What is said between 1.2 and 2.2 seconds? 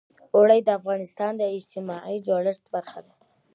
د اجتماعي